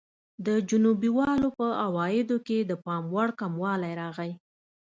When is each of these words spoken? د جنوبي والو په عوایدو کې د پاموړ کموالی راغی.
د 0.45 0.47
جنوبي 0.69 1.09
والو 1.17 1.49
په 1.59 1.67
عوایدو 1.85 2.37
کې 2.47 2.57
د 2.63 2.71
پاموړ 2.85 3.27
کموالی 3.39 3.93
راغی. 4.01 4.31